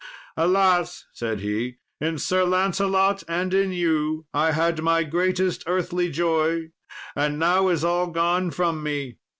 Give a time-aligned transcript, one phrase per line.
[0.35, 6.71] "Alas!" said he; "in Sir Lancelot and in you I had my greatest earthly joy,
[7.15, 9.17] and now is all gone from me."